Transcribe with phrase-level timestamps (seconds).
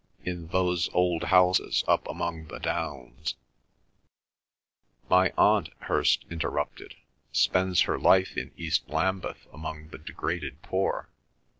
[0.25, 3.35] In those old houses, up among the Downs—"
[5.11, 6.95] "My Aunt," Hirst interrupted,
[7.31, 11.11] "spends her life in East Lambeth among the degraded poor.